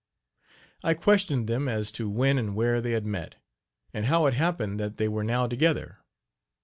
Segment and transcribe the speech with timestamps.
[0.83, 3.35] I questioned them as to when and where they had met,
[3.93, 5.99] and how it happened that they were now together.